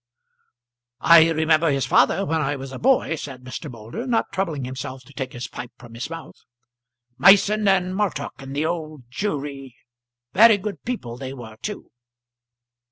"I 1.01 1.29
remember 1.29 1.69
his 1.69 1.85
father 1.85 2.25
when 2.25 2.41
I 2.41 2.55
was 2.55 2.71
a 2.71 2.79
boy," 2.79 3.13
said 3.17 3.47
Moulder, 3.69 4.07
not 4.07 4.31
troubling 4.31 4.65
himself 4.65 5.03
to 5.03 5.13
take 5.13 5.33
his 5.33 5.47
pipe 5.47 5.71
from 5.77 5.93
his 5.93 6.09
mouth, 6.09 6.37
"Mason 7.19 7.67
and 7.67 7.93
Martock 7.95 8.41
in 8.41 8.53
the 8.53 8.65
Old 8.65 9.03
Jewry; 9.11 9.75
very 10.33 10.57
good 10.57 10.83
people 10.85 11.17
they 11.17 11.35
were 11.35 11.57
too." 11.61 11.91